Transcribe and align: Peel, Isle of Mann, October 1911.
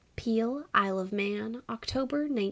Peel, 0.15 0.65
Isle 0.73 0.97
of 0.97 1.11
Mann, 1.11 1.61
October 1.69 2.21
1911. 2.23 2.39